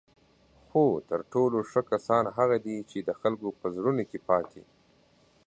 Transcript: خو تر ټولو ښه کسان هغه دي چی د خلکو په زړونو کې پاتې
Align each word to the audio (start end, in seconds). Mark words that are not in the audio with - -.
خو 0.67 0.83
تر 1.09 1.19
ټولو 1.33 1.57
ښه 1.71 1.81
کسان 1.91 2.23
هغه 2.37 2.57
دي 2.65 2.77
چی 2.89 2.99
د 3.03 3.09
خلکو 3.21 3.47
په 3.59 3.67
زړونو 3.75 4.03
کې 4.09 4.19
پاتې 4.29 4.61